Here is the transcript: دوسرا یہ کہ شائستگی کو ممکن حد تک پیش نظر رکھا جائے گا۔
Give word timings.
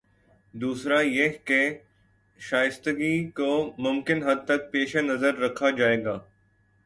دوسرا 0.53 1.01
یہ 1.01 1.29
کہ 1.45 1.59
شائستگی 2.39 3.29
کو 3.29 3.51
ممکن 3.77 4.23
حد 4.23 4.45
تک 4.45 4.71
پیش 4.71 4.95
نظر 4.95 5.37
رکھا 5.37 5.69
جائے 5.69 6.03
گا۔ 6.03 6.19